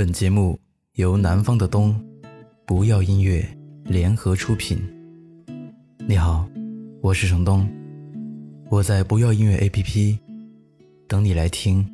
[0.00, 0.58] 本节目
[0.94, 1.94] 由南方的冬
[2.64, 3.46] 不要音乐
[3.84, 4.82] 联合出品。
[6.08, 6.48] 你好，
[7.02, 7.68] 我是程东，
[8.70, 10.18] 我在不要音乐 APP
[11.06, 11.86] 等你来听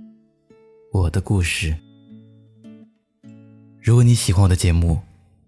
[0.93, 1.77] 我的故事。
[3.83, 5.01] 如果你喜欢我的节目，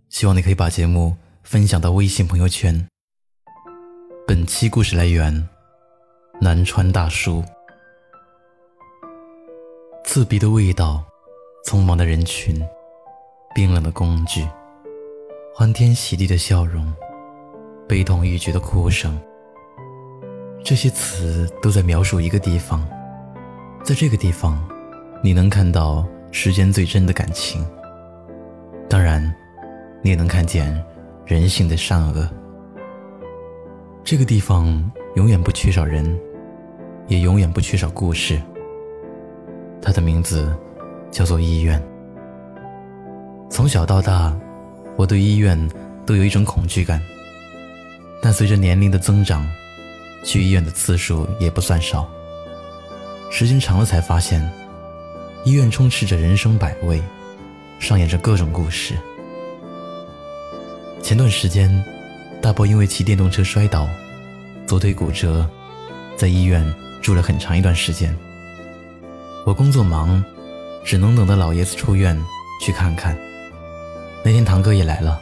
[0.08, 2.88] 希望你可以把节目分享到微信朋友圈。
[4.26, 5.48] 本期故事来源：
[6.40, 7.40] 南川大叔。
[10.04, 11.07] 刺鼻的味道。
[11.68, 12.66] 匆忙的人群，
[13.54, 14.48] 冰冷的工具，
[15.54, 16.90] 欢天喜地的笑容，
[17.86, 19.20] 悲痛欲绝的哭声。
[20.64, 22.88] 这些词都在描述一个地方，
[23.84, 24.66] 在这个地方，
[25.22, 27.62] 你能看到世间最真的感情。
[28.88, 29.22] 当然，
[30.00, 30.82] 你也能看见
[31.26, 32.26] 人性的善恶。
[34.02, 36.18] 这个地方永远不缺少人，
[37.08, 38.40] 也永远不缺少故事。
[39.82, 40.50] 它的名字。
[41.10, 41.82] 叫做医院。
[43.50, 44.36] 从小到大，
[44.96, 45.58] 我对医院
[46.04, 47.00] 都有一种恐惧感。
[48.20, 49.48] 但随着年龄的增长，
[50.24, 52.08] 去医院的次数也不算少。
[53.30, 54.46] 时间长了，才发现，
[55.44, 57.02] 医院充斥着人生百味，
[57.78, 58.94] 上演着各种故事。
[61.02, 61.84] 前段时间，
[62.42, 63.88] 大伯因为骑电动车摔倒，
[64.66, 65.48] 左腿骨折，
[66.16, 66.64] 在医院
[67.00, 68.14] 住了很长一段时间。
[69.46, 70.22] 我工作忙。
[70.88, 72.18] 只能等到老爷子出院
[72.62, 73.14] 去看看。
[74.24, 75.20] 那天堂哥也来了，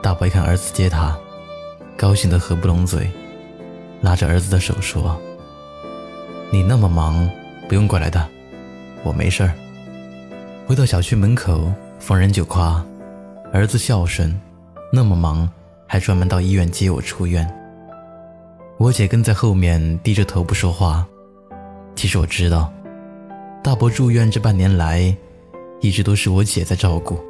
[0.00, 1.18] 大伯一看儿子接他，
[1.96, 3.10] 高兴得合不拢嘴，
[4.00, 5.20] 拉着儿子的手说
[6.52, 7.28] ：“你那么忙，
[7.68, 8.24] 不用过来的，
[9.02, 9.52] 我没事儿。”
[10.68, 12.80] 回到小区门口，逢人就夸
[13.52, 14.40] 儿子孝顺，
[14.92, 15.50] 那么忙
[15.84, 17.44] 还专门到医院接我出院。
[18.78, 21.04] 我姐跟在后面低着头不说话，
[21.96, 22.72] 其实我知道。
[23.62, 25.14] 大伯住院这半年来，
[25.80, 27.20] 一直都是我姐在照顾。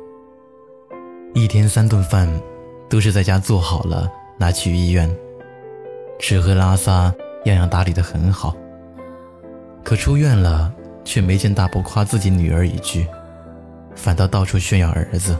[1.34, 2.28] 一天三顿饭，
[2.88, 5.12] 都是在家做好了拿去医院，
[6.20, 7.12] 吃喝拉撒
[7.46, 8.54] 样样打理得很好。
[9.82, 10.72] 可出院了，
[11.04, 13.04] 却没见大伯夸自己女儿一句，
[13.96, 15.36] 反倒到处炫耀儿子。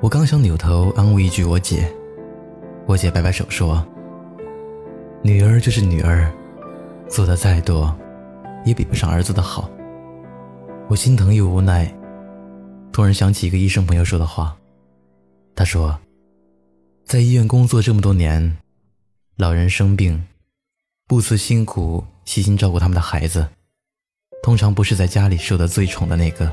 [0.00, 1.90] 我刚想扭头安慰一句我姐，
[2.84, 3.82] 我姐摆摆手说
[5.22, 6.30] ：“女儿就是女儿，
[7.08, 7.94] 做的再多。”
[8.64, 9.70] 也比不上儿子的好，
[10.88, 11.92] 我心疼又无奈。
[12.92, 14.56] 突然想起一个医生朋友说的话，
[15.54, 15.98] 他说，
[17.04, 18.56] 在医院工作这么多年，
[19.36, 20.24] 老人生病，
[21.06, 23.46] 不辞辛苦细心照顾他们的孩子，
[24.42, 26.50] 通常不是在家里受的最宠的那个，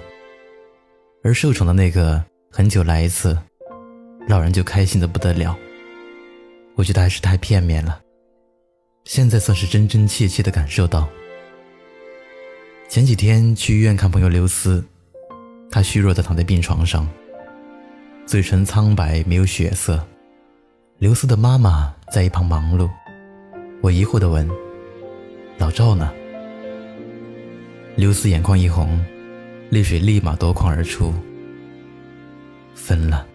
[1.24, 3.38] 而受宠的那个很久来一次，
[4.28, 5.56] 老人就开心的不得了。
[6.76, 8.02] 我觉得还是太片面了，
[9.06, 11.08] 现在算是真真切切的感受到。
[12.92, 14.84] 前几天去医院看朋友刘思，
[15.72, 17.08] 他虚弱的躺在病床上，
[18.26, 20.06] 嘴唇苍白没有血色。
[20.98, 22.90] 刘思的妈妈在一旁忙碌，
[23.82, 24.46] 我疑惑的问
[25.58, 26.12] ：“老赵呢？”
[27.96, 29.02] 刘思眼眶一红，
[29.70, 31.14] 泪水立马夺眶而出。
[32.76, 33.26] 分了。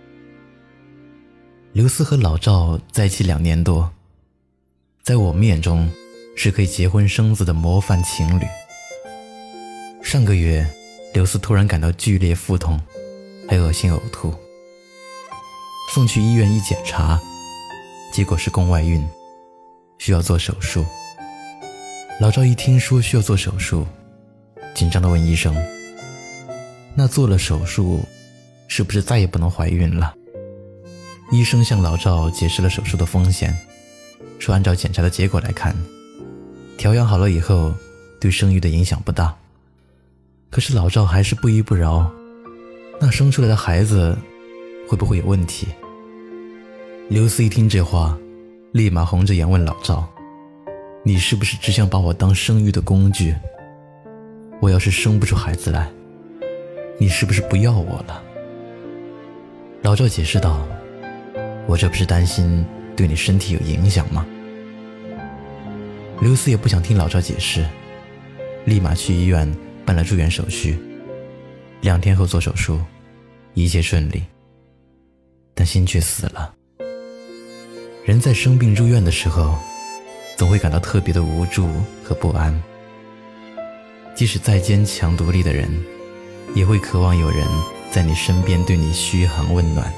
[1.72, 3.90] 刘思和老赵在一起两年多，
[5.02, 5.90] 在我们眼中
[6.36, 8.44] 是可以结婚生子的模范情侣。
[10.16, 10.66] 上个月，
[11.12, 12.80] 刘思突然感到剧烈腹痛，
[13.46, 14.34] 还恶心呕吐。
[15.92, 17.20] 送去医院一检查，
[18.10, 19.06] 结果是宫外孕，
[19.98, 20.86] 需要做手术。
[22.18, 23.86] 老赵一听说需要做手术，
[24.74, 25.54] 紧张地问医生
[26.96, 28.00] ：“那做了手术，
[28.68, 30.14] 是不是再也不能怀孕了？”
[31.30, 33.54] 医生向老赵解释了手术的风险，
[34.38, 35.76] 说按照检查的结果来看，
[36.78, 37.74] 调养好了以后，
[38.18, 39.36] 对生育的影响不大。
[40.56, 42.10] 可是老赵还是不依不饶，
[42.98, 44.16] 那生出来的孩子
[44.88, 45.68] 会不会有问题？
[47.10, 48.16] 刘思一听这话，
[48.72, 50.08] 立马红着眼问老赵
[51.04, 53.36] ：“你是不是只想把我当生育的工具？
[54.58, 55.92] 我要是生不出孩子来，
[56.98, 58.22] 你是不是不要我了？”
[59.84, 60.66] 老赵解释道
[61.68, 62.64] ：“我这不是担心
[62.96, 64.24] 对你身体有影响吗？”
[66.22, 67.62] 刘思也不想听老赵解释，
[68.64, 69.54] 立马去医院。
[69.86, 70.76] 办了住院手续，
[71.80, 72.80] 两天后做手术，
[73.54, 74.22] 一切顺利。
[75.54, 76.52] 但心却死了。
[78.04, 79.58] 人在生病住院的时候，
[80.36, 81.66] 总会感到特别的无助
[82.04, 82.54] 和不安。
[84.14, 85.70] 即使再坚强独立的人，
[86.54, 87.46] 也会渴望有人
[87.90, 89.90] 在你身边对你嘘寒问暖。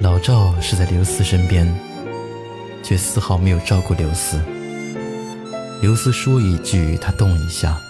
[0.00, 1.66] 老赵是在刘思身边，
[2.82, 4.42] 却丝毫没有照顾刘思。
[5.80, 7.80] 刘思说一句，他动一下，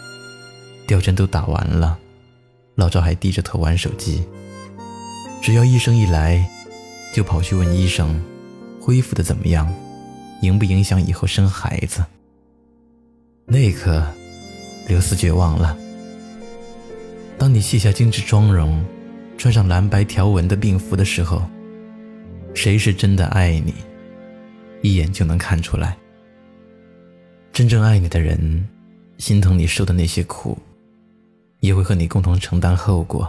[0.86, 1.98] 吊针都打完了，
[2.76, 4.22] 老赵还低着头玩手机。
[5.42, 6.48] 只要医生一来，
[7.12, 8.22] 就跑去问医生，
[8.80, 9.68] 恢复的怎么样，
[10.42, 12.04] 影不影响以后生孩子。
[13.44, 14.06] 那一刻，
[14.86, 15.76] 刘思绝望了。
[17.36, 18.84] 当你卸下精致妆容，
[19.36, 21.42] 穿上蓝白条纹的病服的时候，
[22.54, 23.74] 谁是真的爱你，
[24.80, 25.96] 一眼就能看出来。
[27.60, 28.66] 真正爱你的人，
[29.18, 30.56] 心疼你受的那些苦，
[31.58, 33.22] 也会和你共同承担后果；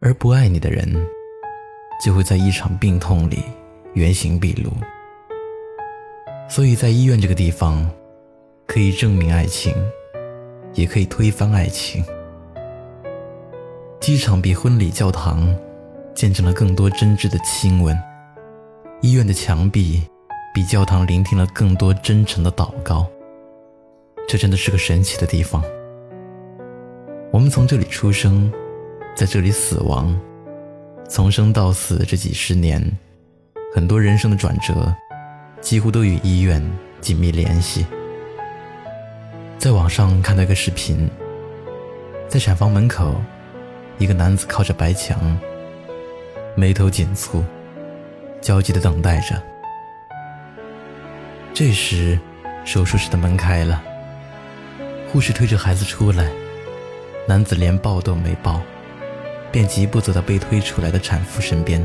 [0.00, 0.90] 而不爱你的人，
[2.02, 3.42] 就会在一场病痛里
[3.92, 4.72] 原形毕露。
[6.48, 7.86] 所以在医院这个地方，
[8.66, 9.74] 可以证明爱情，
[10.72, 12.02] 也可以推翻爱情。
[14.00, 15.54] 机场比婚礼教堂
[16.14, 17.94] 见证了更多真挚的亲吻，
[19.02, 20.02] 医院的墙壁。
[20.58, 23.06] 比教堂聆听了更多真诚的祷告，
[24.26, 25.62] 这真的是个神奇的地方。
[27.30, 28.52] 我们从这里出生，
[29.14, 30.20] 在这里死亡，
[31.08, 32.84] 从生到死这几十年，
[33.72, 34.92] 很多人生的转折，
[35.60, 36.60] 几乎都与医院
[37.00, 37.86] 紧密联系。
[39.58, 41.08] 在网上看到一个视频，
[42.26, 43.14] 在产房门口，
[43.98, 45.38] 一个男子靠着白墙，
[46.56, 47.44] 眉头紧蹙，
[48.40, 49.40] 焦急地等待着。
[51.58, 52.16] 这时，
[52.64, 53.82] 手术室的门开了，
[55.10, 56.30] 护士推着孩子出来，
[57.26, 58.62] 男子连抱都没抱，
[59.50, 61.84] 便疾步走到被推出来的产妇身边，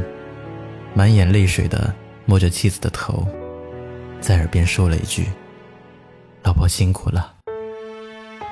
[0.93, 1.91] 满眼泪水的
[2.25, 3.27] 摸着妻子的头，
[4.21, 5.25] 在耳边说了一句
[6.45, 7.33] ：“老婆辛苦了。”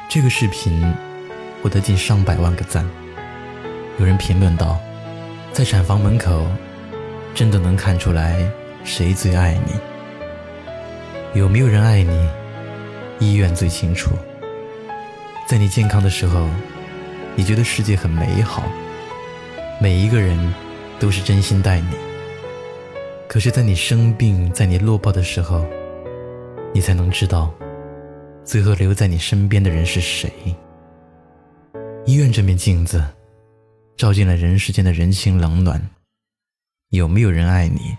[0.10, 0.92] 这个视频
[1.62, 2.84] 获得近上百万个赞。
[4.00, 4.80] 有人评论道
[5.54, 6.48] ：“在产房门口，
[7.36, 8.44] 真的能看出来
[8.84, 9.74] 谁最爱你。”
[11.34, 12.30] 有没有人爱你？
[13.20, 14.12] 医院最清楚。
[15.48, 16.46] 在你健康的时候，
[17.38, 18.64] 你觉得世界很美好，
[19.80, 20.54] 每一个人
[21.00, 21.88] 都是真心待你。
[23.30, 25.66] 可是，在你生病、在你落魄的时候，
[26.74, 27.50] 你才能知道，
[28.44, 30.30] 最后留在你身边的人是谁。
[32.06, 33.02] 医院这面镜子，
[33.96, 35.82] 照进了人世间的人情冷暖。
[36.90, 37.96] 有没有人爱你？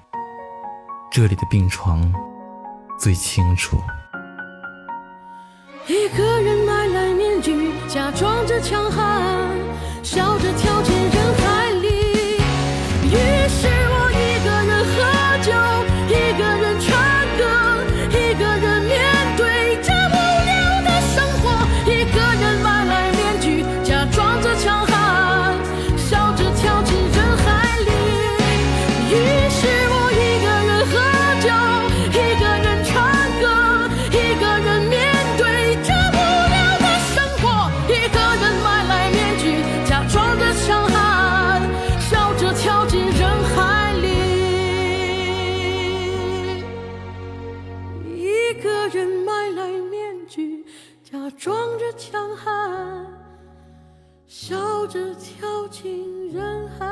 [1.11, 2.13] 这里的病床。
[2.99, 3.79] 最清楚。
[5.87, 9.23] 一个人买来面具，假装着强悍，
[10.03, 10.82] 笑着跳
[51.43, 53.05] 装着强悍，
[54.29, 56.92] 笑着跳进人海。